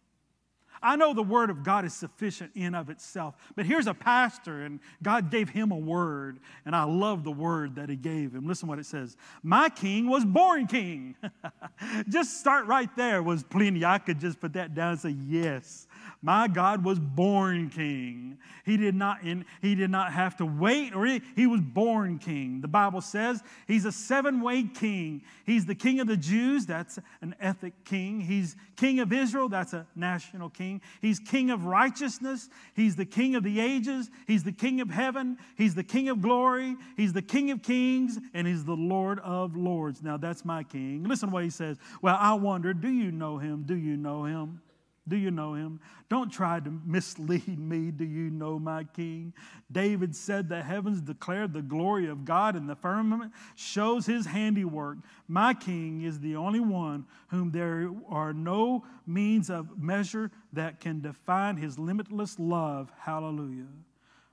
[0.81, 4.61] I know the word of God is sufficient in of itself, but here's a pastor
[4.61, 8.47] and God gave him a word, and I love the word that he gave him.
[8.47, 9.17] Listen what it says.
[9.43, 11.15] My king was born king.
[12.09, 13.83] just start right there was plenty.
[13.83, 15.87] I could just put that down and say, yes.
[16.21, 18.39] My God was born king.
[18.65, 22.19] He did not, in, he did not have to wait, or he, he was born
[22.19, 22.59] king.
[22.59, 25.21] The Bible says he's a seven way king.
[25.45, 28.19] He's the king of the Jews, that's an ethnic king.
[28.19, 30.81] He's king of Israel, that's a national king.
[31.01, 32.49] He's king of righteousness.
[32.75, 34.09] He's the king of the ages.
[34.27, 35.37] He's the king of heaven.
[35.55, 36.75] He's the king of glory.
[36.97, 40.03] He's the king of kings, and he's the Lord of lords.
[40.03, 41.05] Now, that's my king.
[41.05, 41.77] Listen to what he says.
[42.01, 43.63] Well, I wonder, do you know him?
[43.65, 44.61] Do you know him?
[45.09, 45.79] Do you know him?
[46.07, 47.91] Don't try to mislead me.
[47.91, 49.33] Do you know my king?
[49.71, 54.97] David said, The heavens declare the glory of God, and the firmament shows his handiwork.
[55.27, 61.01] My king is the only one whom there are no means of measure that can
[61.01, 62.91] define his limitless love.
[62.99, 63.67] Hallelujah.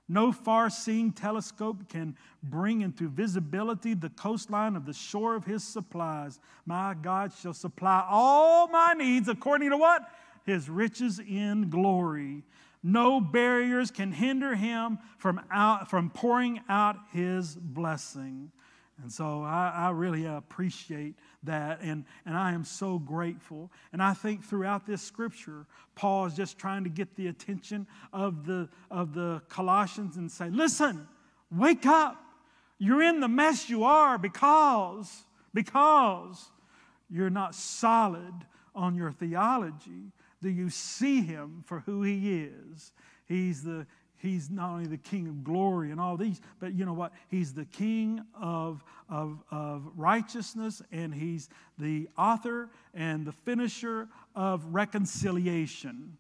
[0.09, 5.65] No far seeing telescope can bring into visibility the coastline of the shore of his
[5.65, 6.39] supplies.
[6.65, 10.09] My God shall supply all my needs according to what?
[10.47, 12.45] His riches in glory.
[12.83, 18.53] No barriers can hinder him from, out, from pouring out his blessing.
[19.03, 23.71] And so I, I, really appreciate that, and, and I am so grateful.
[23.93, 28.47] And I think throughout this scripture, Paul is just trying to get the attention of
[28.47, 31.07] the, of the Colossians and say, listen,
[31.51, 32.23] wake up.
[32.79, 36.51] You're in the mess you are because, because
[37.11, 38.33] you're not solid
[38.75, 42.93] on your theology do you see him for who he is?
[43.27, 43.87] He's the
[44.19, 47.13] He's not only the King of glory and all these, but you know what?
[47.29, 54.65] He's the King of, of, of righteousness, and He's the author and the finisher of
[54.71, 56.17] reconciliation.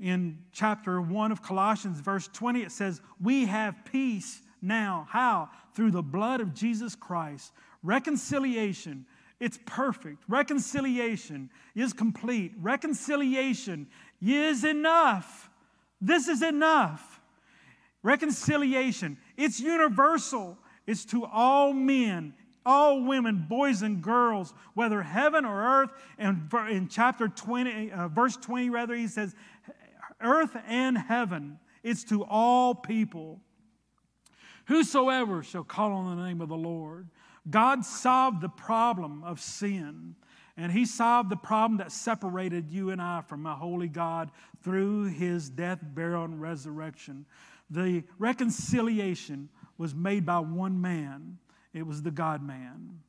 [0.00, 5.06] In chapter 1 of Colossians, verse 20, it says, We have peace now.
[5.10, 5.50] How?
[5.74, 7.52] Through the blood of Jesus Christ.
[7.82, 9.04] Reconciliation
[9.40, 10.22] it's perfect.
[10.28, 12.52] Reconciliation is complete.
[12.60, 13.88] Reconciliation
[14.20, 15.50] is enough.
[16.00, 17.20] This is enough.
[18.02, 20.58] Reconciliation, it's universal.
[20.86, 22.34] It's to all men,
[22.66, 25.90] all women, boys and girls, whether heaven or earth.
[26.18, 29.34] And in chapter 20, uh, verse 20, rather, he says,
[30.20, 31.58] earth and heaven.
[31.82, 33.40] It's to all people.
[34.66, 37.08] Whosoever shall call on the name of the Lord
[37.48, 40.14] God solved the problem of sin,
[40.56, 44.30] and He solved the problem that separated you and I from a holy God
[44.62, 47.26] through His death, burial, and resurrection.
[47.70, 51.38] The reconciliation was made by one man,
[51.72, 53.00] it was the God man.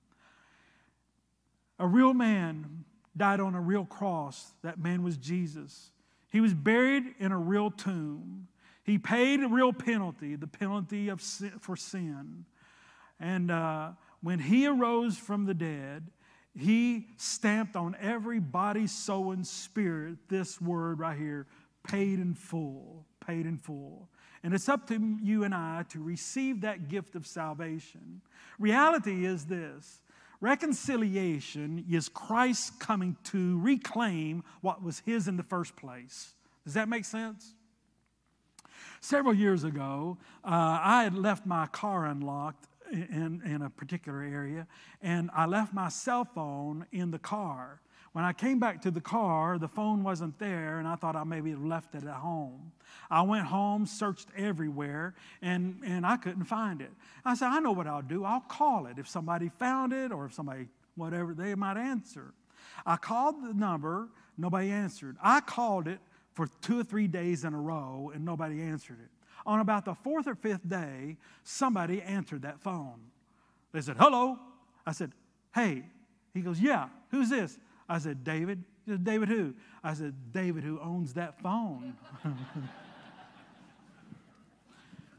[1.77, 4.53] A real man died on a real cross.
[4.63, 5.91] That man was Jesus.
[6.31, 8.47] He was buried in a real tomb.
[8.83, 12.45] He paid a real penalty, the penalty of sin, for sin.
[13.19, 13.91] And uh,
[14.25, 16.09] when he arose from the dead,
[16.57, 21.45] he stamped on every body, soul, and spirit this word right here
[21.83, 23.05] paid in full.
[23.23, 24.09] Paid in full.
[24.41, 28.21] And it's up to you and I to receive that gift of salvation.
[28.57, 30.01] Reality is this
[30.41, 36.33] reconciliation is Christ coming to reclaim what was his in the first place.
[36.63, 37.53] Does that make sense?
[39.01, 44.67] Several years ago, uh, I had left my car unlocked in, in a particular area,
[45.01, 47.81] and I left my cell phone in the car.
[48.13, 51.25] When I came back to the car, the phone wasn't there, and I thought I
[51.25, 52.71] maybe left it at home.
[53.09, 56.91] I went home, searched everywhere, and, and I couldn't find it.
[57.25, 58.23] I said, I know what I'll do.
[58.23, 58.97] I'll call it.
[58.97, 62.33] If somebody found it or if somebody, whatever, they might answer.
[62.85, 65.17] I called the number, nobody answered.
[65.21, 65.99] I called it
[66.35, 69.09] for two or three days in a row, and nobody answered it.
[69.45, 72.99] On about the fourth or fifth day, somebody answered that phone.
[73.71, 74.39] They said, Hello.
[74.85, 75.11] I said,
[75.53, 75.83] Hey.
[76.33, 76.89] He goes, Yeah.
[77.11, 77.57] Who's this?
[77.87, 78.63] I said, David.
[78.85, 79.53] He said, David who?
[79.83, 81.95] I said, David who owns that phone.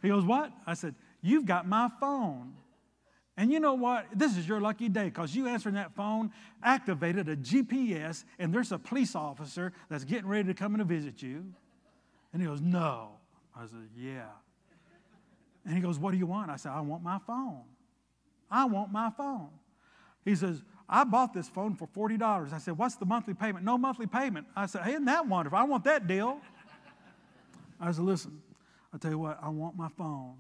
[0.03, 0.53] he goes, What?
[0.67, 2.55] I said, You've got my phone.
[3.37, 4.07] And you know what?
[4.15, 8.73] This is your lucky day because you answering that phone activated a GPS, and there's
[8.73, 11.45] a police officer that's getting ready to come to visit you.
[12.33, 13.11] And he goes, No.
[13.57, 14.27] I said, Yeah.
[15.64, 16.51] And he goes, What do you want?
[16.51, 17.62] I said, I want my phone.
[18.51, 19.51] I want my phone.
[20.25, 22.53] He says, I bought this phone for $40.
[22.53, 23.64] I said, What's the monthly payment?
[23.64, 24.47] No monthly payment.
[24.55, 25.59] I said, hey, Isn't that wonderful?
[25.59, 26.38] I want that deal.
[27.81, 28.42] I said, Listen,
[28.92, 30.37] I'll tell you what, I want my phone.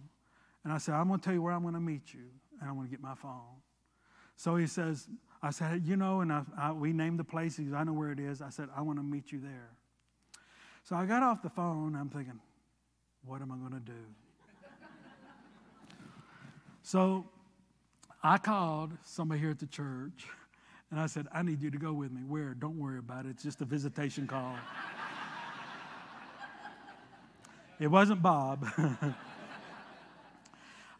[0.64, 2.26] And I said, I'm going to tell you where I'm going to meet you,
[2.60, 3.60] and I'm going to get my phone.
[4.36, 5.08] So he says,
[5.42, 7.56] I said, You know, and I, I, we named the place.
[7.56, 8.42] He goes, I know where it is.
[8.42, 9.70] I said, I want to meet you there.
[10.82, 11.96] So I got off the phone.
[11.96, 12.40] I'm thinking,
[13.26, 13.92] what am I going to do?
[16.82, 17.24] so
[18.22, 20.26] I called somebody here at the church
[20.90, 22.22] and I said, I need you to go with me.
[22.22, 22.54] Where?
[22.54, 23.30] Don't worry about it.
[23.30, 24.56] It's just a visitation call.
[27.78, 28.66] It wasn't Bob.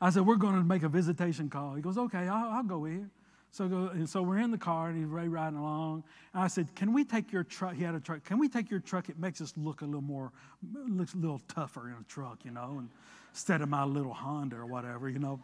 [0.01, 1.75] I said, We're going to make a visitation call.
[1.75, 3.11] He goes, Okay, I'll, I'll go with you.
[3.57, 6.05] So, go, and so we're in the car and he's right riding along.
[6.35, 7.75] And I said, Can we take your truck?
[7.75, 8.23] He had a truck.
[8.23, 9.09] Can we take your truck?
[9.09, 10.31] It makes us look a little more,
[10.87, 12.91] looks a little tougher in a truck, you know, and
[13.33, 15.41] instead of my little Honda or whatever, you know.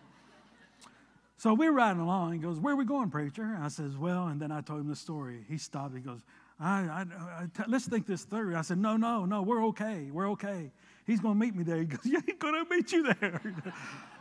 [1.39, 2.35] So we're riding along.
[2.35, 3.45] He goes, Where are we going, preacher?
[3.45, 5.47] And I says, Well, and then I told him the story.
[5.49, 5.95] He stopped.
[5.95, 6.21] He goes,
[6.61, 7.07] I, I,
[7.41, 8.57] I t- let's think this through.
[8.57, 10.11] I said, No, no, no, we're okay.
[10.13, 10.71] We're okay.
[11.07, 11.79] He's going to meet me there.
[11.79, 13.41] He goes, Yeah, he's going to meet you there.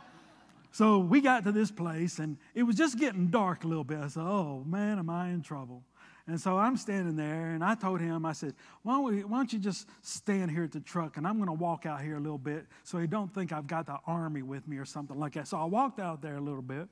[0.72, 3.98] so we got to this place, and it was just getting dark a little bit.
[3.98, 5.84] I said, Oh, man, am I in trouble?
[6.26, 8.54] And so I'm standing there, and I told him, I said,
[8.84, 11.48] why don't, we, why don't you just stand here at the truck, and I'm going
[11.48, 14.42] to walk out here a little bit so he don't think I've got the army
[14.42, 15.48] with me or something like that.
[15.48, 16.86] So I walked out there a little bit,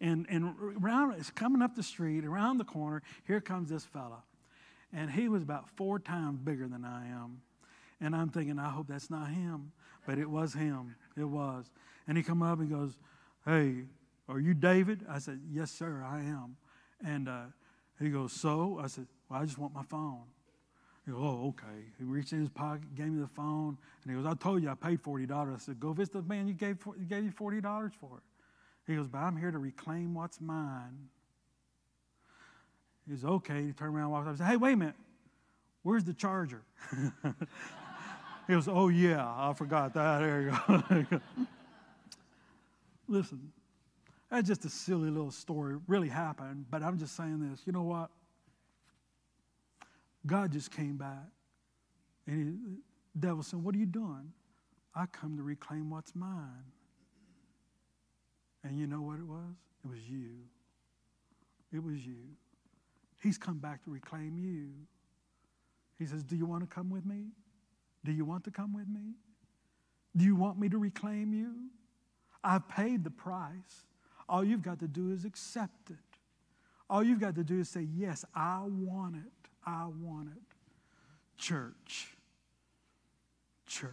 [0.00, 4.22] and, and around, it's coming up the street, around the corner, here comes this fella.
[4.92, 7.40] And he was about four times bigger than I am.
[8.00, 9.72] And I'm thinking, I hope that's not him.
[10.06, 10.94] But it was him.
[11.16, 11.66] It was.
[12.06, 12.96] And he come up and goes,
[13.46, 13.84] Hey,
[14.28, 15.06] are you David?
[15.08, 16.56] I said, Yes, sir, I am.
[17.04, 17.44] And uh,
[18.00, 18.80] he goes, So?
[18.82, 20.22] I said, Well, I just want my phone.
[21.04, 21.84] He goes, Oh, okay.
[21.96, 24.70] He reached in his pocket, gave me the phone, and he goes, I told you
[24.70, 25.54] I paid $40.
[25.54, 26.78] I said, Go visit the man you gave,
[27.08, 28.20] gave you $40 for.
[28.84, 31.08] He goes, But I'm here to reclaim what's mine.
[33.06, 33.66] He goes, Okay.
[33.66, 34.96] He turned around, and walked up, and said, Hey, wait a minute.
[35.84, 36.62] Where's the charger?
[38.48, 40.18] he goes, Oh, yeah, I forgot that.
[40.18, 41.20] There you go.
[43.08, 43.52] Listen,
[44.30, 45.76] that's just a silly little story.
[45.86, 47.62] Really happened, but I'm just saying this.
[47.66, 48.10] You know what?
[50.26, 51.28] God just came back.
[52.26, 52.44] And he,
[53.14, 54.32] the devil said, What are you doing?
[54.94, 56.72] I come to reclaim what's mine.
[58.64, 59.54] And you know what it was?
[59.84, 60.30] It was you.
[61.72, 62.16] It was you.
[63.22, 64.70] He's come back to reclaim you.
[65.98, 67.26] He says, Do you want to come with me?
[68.04, 69.14] Do you want to come with me?
[70.16, 71.52] Do you want me to reclaim you?
[72.46, 73.84] I've paid the price.
[74.28, 75.96] All you've got to do is accept it.
[76.88, 79.50] All you've got to do is say, Yes, I want it.
[79.66, 80.42] I want it.
[81.36, 82.14] Church.
[83.66, 83.90] Church.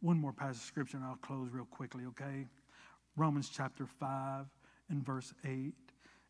[0.00, 2.46] One more passage of scripture and I'll close real quickly, okay?
[3.16, 4.44] Romans chapter 5
[4.90, 5.72] and verse 8.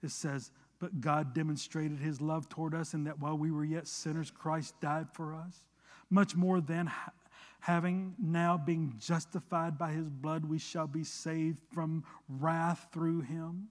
[0.05, 3.89] It says, But God demonstrated his love toward us in that while we were yet
[3.89, 5.65] sinners, Christ died for us.
[6.09, 6.87] Much more than
[7.61, 13.69] having now been justified by his blood, we shall be saved from wrath through him.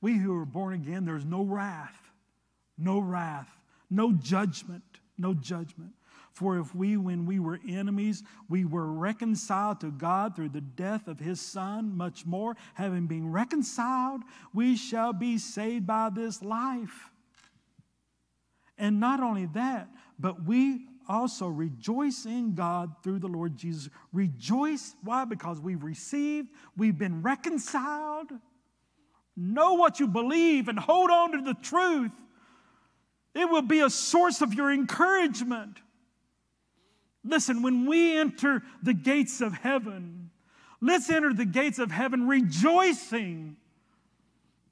[0.00, 2.12] We who are born again, there's no wrath,
[2.76, 3.48] no wrath,
[3.90, 4.82] no judgment,
[5.16, 5.92] no judgment.
[6.32, 11.08] For if we, when we were enemies, we were reconciled to God through the death
[11.08, 14.22] of his Son, much more, having been reconciled,
[14.54, 17.10] we shall be saved by this life.
[18.78, 23.88] And not only that, but we also rejoice in God through the Lord Jesus.
[24.12, 24.94] Rejoice.
[25.02, 25.24] Why?
[25.24, 28.30] Because we've received, we've been reconciled.
[29.36, 32.12] Know what you believe and hold on to the truth.
[33.34, 35.78] It will be a source of your encouragement.
[37.24, 40.30] Listen, when we enter the gates of heaven,
[40.80, 43.56] let's enter the gates of heaven rejoicing,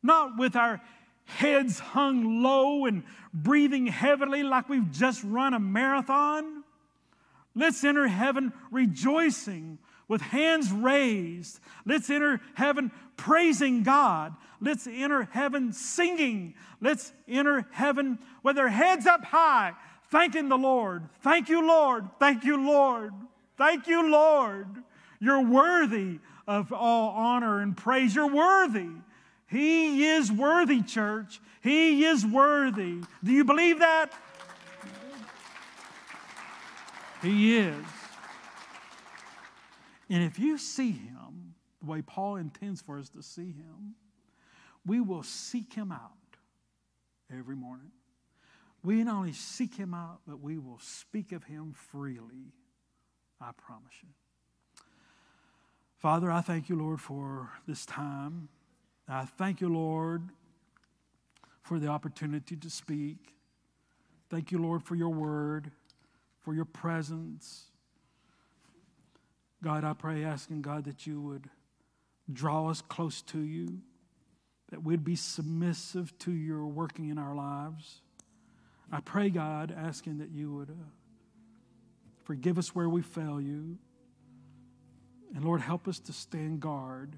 [0.03, 0.81] not with our
[1.27, 3.05] heads hung low and
[3.35, 6.65] breathing heavily like we've just run a marathon.
[7.55, 11.59] Let's enter heaven rejoicing with hands raised.
[11.85, 14.35] Let's enter heaven praising God.
[14.61, 16.55] Let's enter heaven singing.
[16.81, 19.73] Let's enter heaven with our heads up high,
[20.11, 21.09] thanking the Lord.
[21.21, 22.09] Thank you, Lord.
[22.19, 23.13] Thank you, Lord.
[23.57, 24.69] Thank you, Lord.
[25.19, 28.15] You're worthy of all honor and praise.
[28.15, 28.91] You're worthy.
[29.49, 31.41] He is worthy, church.
[31.63, 33.01] He is worthy.
[33.23, 34.13] Do you believe that?
[37.23, 37.85] He is.
[40.09, 43.95] And if you see him the way Paul intends for us to see him,
[44.85, 46.13] we will seek him out
[47.37, 47.91] every morning.
[48.83, 52.53] We not only seek him out, but we will speak of him freely.
[53.41, 54.09] I promise you.
[55.99, 58.49] Father, I thank you, Lord, for this time.
[59.09, 60.23] I thank you, Lord,
[61.63, 63.35] for the opportunity to speak.
[64.31, 65.71] Thank you, Lord, for your word,
[66.41, 67.67] for your presence.
[69.63, 71.49] God, I pray, asking God that you would
[72.33, 73.81] draw us close to you,
[74.71, 78.01] that we'd be submissive to your working in our lives.
[78.91, 80.85] I pray, God, asking that you would uh,
[82.25, 83.79] forgive us where we fail you.
[85.35, 87.17] And Lord, help us to stand guard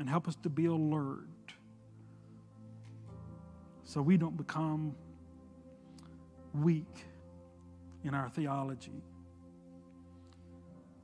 [0.00, 1.26] and help us to be alert
[3.84, 4.94] so we don't become
[6.54, 7.04] weak
[8.02, 9.02] in our theology.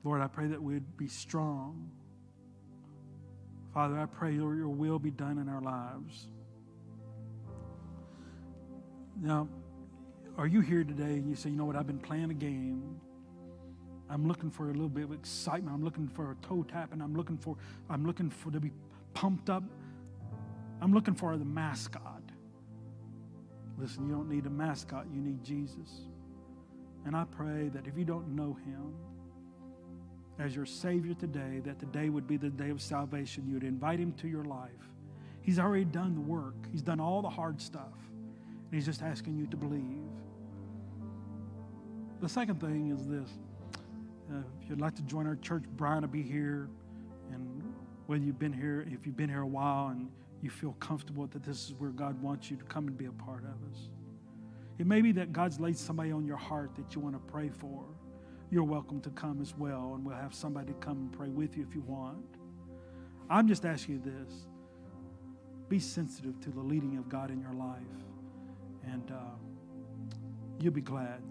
[0.03, 1.91] Lord, I pray that we'd be strong.
[3.75, 6.29] Father, I pray your will be done in our lives.
[9.21, 9.47] Now,
[10.39, 12.99] are you here today and you say, you know what, I've been playing a game.
[14.09, 15.75] I'm looking for a little bit of excitement.
[15.75, 17.57] I'm looking for a toe tap, I'm looking for
[17.91, 18.71] I'm looking for to be
[19.17, 19.62] pumped up.
[20.83, 22.23] I'm looking for the mascot.
[23.79, 26.03] Listen, you don't need a mascot, you need Jesus.
[27.07, 28.95] And I pray that if you don't know him
[30.39, 33.47] as your Savior today, that today would be the day of salvation.
[33.47, 34.71] You would invite him to your life.
[35.41, 37.97] He's already done the work, he's done all the hard stuff.
[38.67, 40.03] And he's just asking you to believe.
[42.21, 43.31] The second thing is this
[44.31, 46.69] uh, if you'd like to join our church, Brian will be here.
[47.33, 47.66] And
[48.07, 50.09] whether you've been here, if you've been here a while and
[50.43, 53.13] you feel comfortable that this is where God wants you to come and be a
[53.13, 53.89] part of us.
[54.79, 57.49] It may be that God's laid somebody on your heart that you want to pray
[57.49, 57.85] for.
[58.51, 61.67] You're welcome to come as well, and we'll have somebody come and pray with you
[61.69, 62.37] if you want.
[63.29, 64.47] I'm just asking you this
[65.69, 67.81] be sensitive to the leading of God in your life,
[68.85, 69.35] and uh,
[70.61, 71.23] you'll be glad.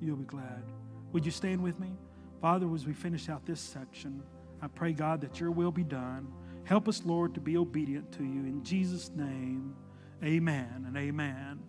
[0.00, 0.64] You'll be glad.
[1.12, 1.92] Would you stand with me?
[2.40, 4.20] Father, as we finish out this section,
[4.64, 6.26] I pray, God, that your will be done.
[6.64, 8.40] Help us, Lord, to be obedient to you.
[8.46, 9.74] In Jesus' name,
[10.22, 11.60] amen and amen.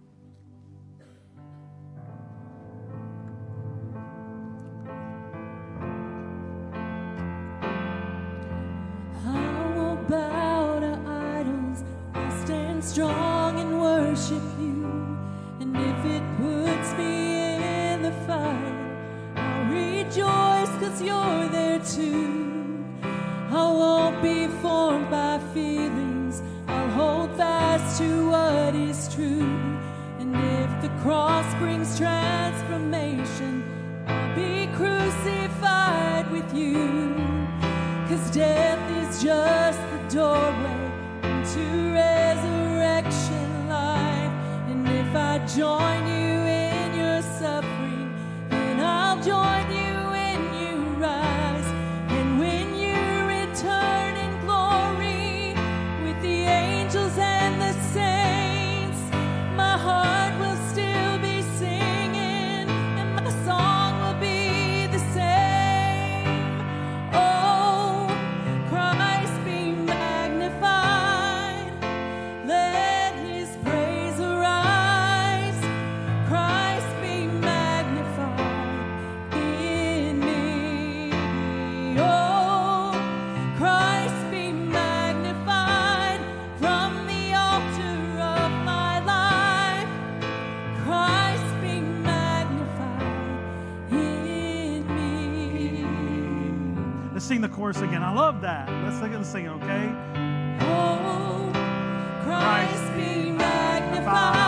[12.82, 15.18] Strong and worship you.
[15.60, 17.56] And if it puts me
[17.92, 22.35] in the fight, I'll rejoice because you're there too.
[28.74, 29.78] Is true.
[30.20, 33.64] And if the cross brings transformation,
[34.08, 37.16] I'll be crucified with you.
[38.08, 40.92] Cause death is just the doorway
[41.24, 44.34] into resurrection life.
[44.72, 46.25] And if I join you
[97.48, 98.02] the chorus again.
[98.02, 98.68] I love that.
[98.84, 99.92] Let's sing it, let's sing it, okay?
[100.62, 101.52] Oh,
[102.24, 104.45] Christ be magnified.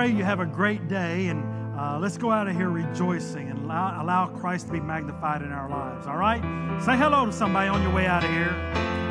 [0.00, 1.44] Pray you have a great day, and
[1.78, 5.52] uh, let's go out of here rejoicing and allow, allow Christ to be magnified in
[5.52, 6.06] our lives.
[6.06, 6.40] All right?
[6.82, 9.09] Say hello to somebody on your way out of here.